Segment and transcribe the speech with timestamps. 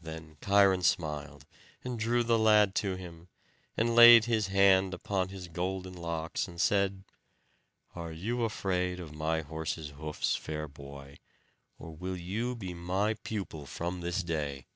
[0.00, 1.46] Then Cheiron smiled,
[1.82, 3.26] and drew the lad to him,
[3.76, 7.02] and laid his hand upon his golden locks, and said,
[7.96, 11.18] "Are you afraid of my horse's hoofs, fair boy,
[11.76, 14.68] or will you be my pupil from this day?"